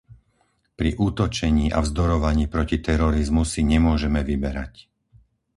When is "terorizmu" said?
2.87-3.43